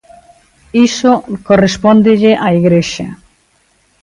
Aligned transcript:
Iso 0.87 1.11
correspóndelle 1.47 2.31
á 2.45 2.47
igrexa. 2.59 3.07